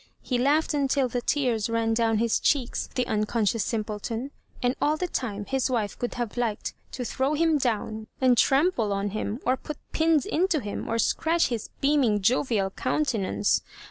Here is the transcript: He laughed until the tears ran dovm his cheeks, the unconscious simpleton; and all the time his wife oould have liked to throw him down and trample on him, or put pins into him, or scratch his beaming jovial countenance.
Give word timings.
He 0.23 0.39
laughed 0.39 0.73
until 0.73 1.07
the 1.07 1.21
tears 1.21 1.69
ran 1.69 1.93
dovm 1.95 2.17
his 2.17 2.39
cheeks, 2.39 2.89
the 2.95 3.05
unconscious 3.05 3.63
simpleton; 3.63 4.31
and 4.63 4.75
all 4.81 4.97
the 4.97 5.07
time 5.07 5.45
his 5.45 5.69
wife 5.69 5.99
oould 5.99 6.15
have 6.15 6.37
liked 6.37 6.73
to 6.93 7.05
throw 7.05 7.35
him 7.35 7.59
down 7.59 8.07
and 8.19 8.35
trample 8.35 8.93
on 8.93 9.11
him, 9.11 9.39
or 9.45 9.55
put 9.57 9.77
pins 9.91 10.25
into 10.25 10.59
him, 10.59 10.89
or 10.89 10.97
scratch 10.97 11.49
his 11.49 11.69
beaming 11.81 12.19
jovial 12.19 12.71
countenance. 12.71 13.61